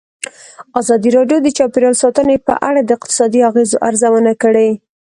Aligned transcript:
ازادي 0.79 1.09
راډیو 1.17 1.37
د 1.41 1.47
چاپیریال 1.57 1.95
ساتنه 2.03 2.35
په 2.47 2.53
اړه 2.67 2.81
د 2.83 2.89
اقتصادي 2.97 3.39
اغېزو 3.49 3.77
ارزونه 3.87 4.31
کړې. 4.43 4.69